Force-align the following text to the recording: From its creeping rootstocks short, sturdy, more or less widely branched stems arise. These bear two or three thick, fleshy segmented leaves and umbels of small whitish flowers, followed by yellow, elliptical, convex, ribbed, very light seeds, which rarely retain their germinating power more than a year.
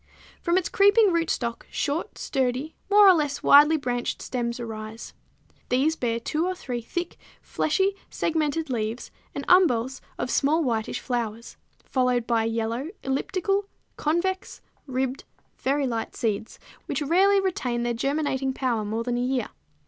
From 0.41 0.57
its 0.57 0.67
creeping 0.67 1.13
rootstocks 1.13 1.67
short, 1.69 2.17
sturdy, 2.17 2.73
more 2.89 3.07
or 3.07 3.13
less 3.13 3.43
widely 3.43 3.77
branched 3.77 4.19
stems 4.19 4.59
arise. 4.59 5.13
These 5.69 5.95
bear 5.95 6.19
two 6.19 6.43
or 6.47 6.55
three 6.55 6.81
thick, 6.81 7.17
fleshy 7.39 7.95
segmented 8.09 8.71
leaves 8.71 9.11
and 9.35 9.45
umbels 9.47 10.01
of 10.17 10.31
small 10.31 10.63
whitish 10.63 10.99
flowers, 10.99 11.55
followed 11.85 12.25
by 12.25 12.45
yellow, 12.45 12.89
elliptical, 13.03 13.65
convex, 13.95 14.59
ribbed, 14.87 15.23
very 15.59 15.85
light 15.85 16.15
seeds, 16.15 16.57
which 16.87 17.03
rarely 17.03 17.39
retain 17.39 17.83
their 17.83 17.93
germinating 17.93 18.53
power 18.53 18.83
more 18.83 19.03
than 19.03 19.17
a 19.19 19.21
year. 19.21 19.49